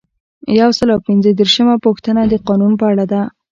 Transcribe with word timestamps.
یو 0.59 0.69
سل 0.77 0.89
او 0.95 0.99
پنځه 1.07 1.29
دیرشمه 1.39 1.75
پوښتنه 1.85 2.21
د 2.27 2.33
قانون 2.47 2.73
په 2.79 2.85
اړه 2.91 3.05
ده. 3.11 3.21